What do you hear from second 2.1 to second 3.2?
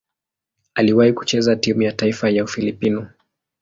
ya Ufilipino.